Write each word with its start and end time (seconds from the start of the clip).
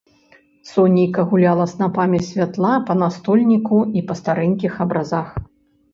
Сонейка 0.69 1.21
гуляла 1.33 1.65
снапамі 1.75 2.19
святла 2.29 2.73
па 2.89 2.95
настольніку 3.05 3.77
і 4.01 4.07
па 4.11 4.19
старэнькіх 4.21 4.73
абразах. 4.87 5.27